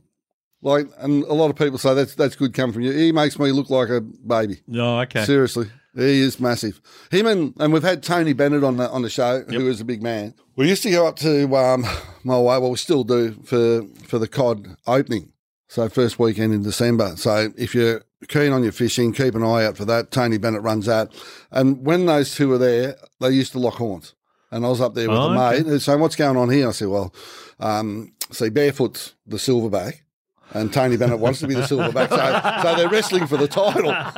[0.61, 2.91] Like, and a lot of people say that's that's good coming from you.
[2.91, 4.59] He makes me look like a baby.
[4.75, 5.23] Oh, okay.
[5.25, 6.79] Seriously, he is massive.
[7.12, 9.86] Him and and we've had Tony Bennett on the on the show, who is a
[9.86, 10.33] big man.
[10.55, 11.86] We used to go up to um,
[12.23, 12.57] my way.
[12.60, 15.33] Well, we still do for for the cod opening.
[15.69, 17.15] So first weekend in December.
[17.17, 20.12] So if you're keen on your fishing, keep an eye out for that.
[20.12, 21.13] Tony Bennett runs out,
[21.51, 24.13] And when those two were there, they used to lock horns.
[24.49, 25.69] And I was up there with Oh, a okay.
[25.69, 27.13] mate saying, "What's going on here?" I said, "Well,
[27.60, 30.01] um, see, barefoot's the silverback."
[30.53, 33.91] And Tony Bennett wants to be the silverback, so, so they're wrestling for the title.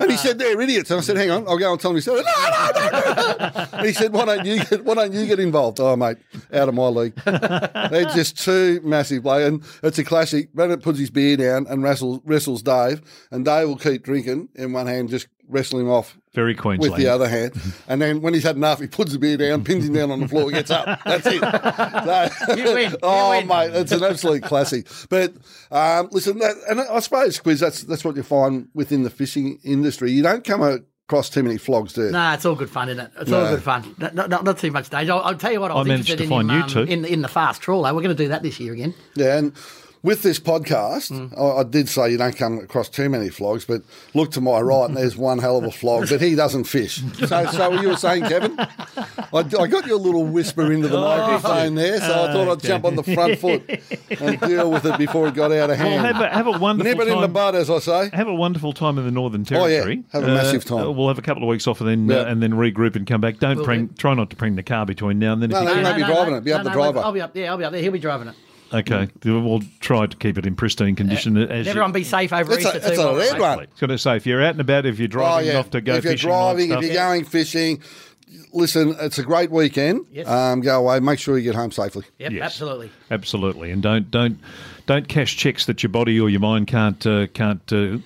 [0.00, 1.96] and he said, "They're idiots." And I said, "Hang on, I'll go and tell him."
[1.96, 4.84] He said, "No, no, no, no." And he said, "Why don't you get?
[4.84, 6.18] Why don't you get involved?" Oh, mate,
[6.52, 7.14] out of my league.
[7.24, 10.54] They're just two massive blokes, and it's a classic.
[10.54, 14.72] Bennett puts his beer down and wrestles wrestles Dave, and Dave will keep drinking in
[14.72, 16.92] one hand, just wrestling off Very Queensland.
[16.92, 17.52] with the other hand.
[17.88, 20.20] And then when he's had enough, he puts the beer down, pins him down on
[20.20, 21.00] the floor, gets up.
[21.04, 21.40] That's it.
[22.48, 22.90] So- You win.
[22.92, 23.46] You oh, win.
[23.46, 24.86] mate, it's an absolute classic.
[25.08, 25.32] But
[25.70, 29.58] um, listen, that, and I suppose, Quiz, that's that's what you find within the fishing
[29.64, 30.10] industry.
[30.12, 32.10] You don't come across too many flogs, do you?
[32.10, 33.10] Nah, it's all good fun, isn't it?
[33.20, 33.44] It's No.
[33.44, 33.94] all good fun.
[33.98, 35.12] Not, not, not too much danger.
[35.12, 35.70] I'll, I'll tell you what.
[35.70, 36.92] I was I managed interested to in, find in, you um, two.
[36.92, 37.94] in in the fast trawler.
[37.94, 38.94] We're going to do that this year again.
[39.14, 39.52] Yeah, and
[40.04, 41.36] with this podcast, Mm.
[41.36, 43.82] I, I did say you don't come across too many flogs, but
[44.14, 47.02] look to my right and there's one hell of a flog, but he doesn't fish.
[47.26, 48.54] So, so what you were saying, Kevin?
[48.58, 51.02] I, I got your little whisper into the Oh.
[51.16, 53.62] microphone there, so I thought I'd jump on the front foot
[54.20, 56.06] and deal with it before it got out of Well, hand.
[56.06, 57.32] have a, have a wonderful Nip it in the time.
[57.32, 58.10] bud, as I say.
[58.12, 59.68] have a wonderful time in the Northern Oh, yeah.
[59.76, 60.04] Territory.
[60.12, 60.86] Have a massive time.
[60.86, 63.06] Uh, we'll have a couple of weeks off and then uh, and then regroup and
[63.06, 63.38] come back.
[63.38, 65.50] Don't Will bring, try not to bring the car between now and then.
[65.50, 65.78] If No, you no, can.
[65.78, 66.44] you might be driving it.
[66.44, 66.98] Be up the driver.
[67.00, 67.34] I'll be up.
[67.34, 67.80] Yeah, I'll be up there.
[67.82, 68.34] He'll be driving it.
[68.72, 71.36] Okay, we'll try to keep it in pristine condition.
[71.36, 73.02] as And you- everyone be safe over It's a- Easter it's too.
[73.02, 73.30] a by the way.
[73.30, 73.50] red one.
[73.50, 75.58] I was going to say, if you're out and about, if you're Oh, driving yeah.
[75.58, 77.80] off to go if you're fishing, driving, if you're going fishing,
[78.52, 80.06] listen, it's a great weekend.
[80.12, 80.26] Yes.
[80.26, 80.98] Um, go away.
[81.00, 82.04] Make sure you get home safely.
[82.18, 82.42] Yep, Yes.
[82.42, 82.90] absolutely.
[83.10, 84.38] Absolutely, and don't don't
[84.86, 87.98] don't cash checks that your body or your mind can't uh, can't uh,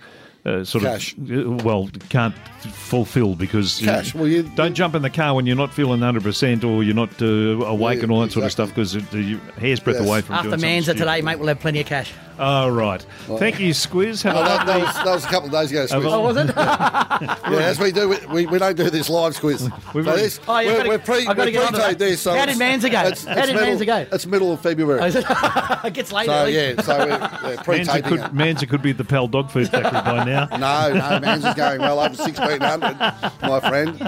[0.49, 1.17] uh, sort Cash.
[1.17, 2.35] of uh, well can't
[2.73, 4.15] fulfil because Cash.
[4.15, 6.95] Well, you- don't jump in the car when you're not feeling 100 percent or you're
[6.95, 10.09] not uh, awake Yeah, and all that sort of stuff because you're hair's breadth Yes.
[10.09, 12.13] away from After doing something Manza today, mate, we'll have plenty of cash.
[12.39, 13.05] All right.
[13.39, 14.23] Thank you, Squiz.
[14.23, 14.83] Have a that, that lovely.
[14.85, 15.87] was, that was a couple of days ago.
[15.87, 16.13] Squiz.
[16.13, 16.47] Oh, was it?
[17.49, 19.63] Yeah, as we do, we, we don't do this live quiz.
[19.95, 21.75] We've So already- this, Oh, you we're, gotta- we're pre, I've gotta we're get onto
[21.79, 22.05] pre-taped that.
[22.05, 22.21] this.
[22.21, 23.09] So How did it's- Manza go?
[23.09, 24.07] It's, How did middle, Manza go?
[24.13, 25.01] It's middle of February.
[25.01, 25.17] Oh, it?
[25.87, 26.27] it gets late.
[26.27, 26.55] so early.
[26.55, 28.35] yeah, so we're, we're Manza pre-taping could, it.
[28.35, 30.47] Manza could be at the Pal Dog Food Factory by now.
[30.53, 32.97] No, no, man's is going well over sixteen hundred,
[33.43, 34.01] my friend.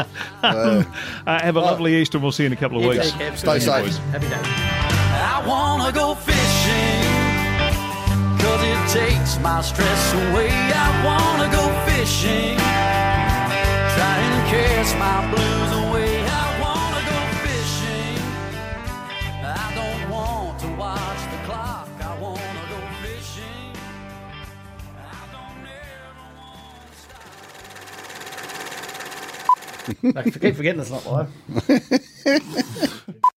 [0.43, 0.85] Uh,
[1.27, 3.11] Uh, have a lovely Easter and we'll see you in a couple of You weeks.
[3.11, 3.37] take care.
[3.37, 3.97] Stay safe.
[3.97, 4.39] Happy days.
[4.43, 6.39] I wanna go fishing
[8.61, 10.51] Cause it takes my stress away.
[10.51, 16.21] I wanna go fishing Try and cast my blues away.
[16.21, 18.21] I wanna go fishing.
[19.43, 21.89] I don't want to watch the clock.
[22.01, 23.73] I wanna go fishing.
[24.99, 25.67] I don't
[26.05, 26.99] ever want to
[30.05, 30.17] stop.
[30.37, 31.31] I keep forgetting it's not live.